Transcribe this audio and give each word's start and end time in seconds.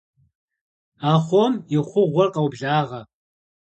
Ахъом 1.13 1.53
и 1.75 1.77
хъугъуэр 1.89 2.29
къоблагъэ. 2.33 3.01